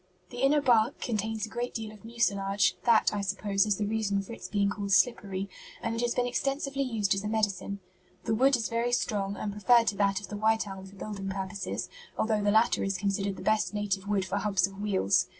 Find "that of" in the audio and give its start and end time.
9.97-10.29